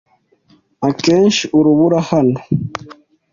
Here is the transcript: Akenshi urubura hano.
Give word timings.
Akenshi 0.87 1.43
urubura 1.57 1.99
hano. 2.09 2.39